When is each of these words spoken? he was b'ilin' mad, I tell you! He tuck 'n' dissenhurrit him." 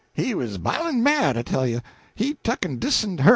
he 0.15 0.33
was 0.33 0.57
b'ilin' 0.57 1.03
mad, 1.03 1.37
I 1.37 1.43
tell 1.43 1.67
you! 1.67 1.79
He 2.15 2.33
tuck 2.43 2.65
'n' 2.65 2.79
dissenhurrit 2.79 3.19
him." 3.19 3.29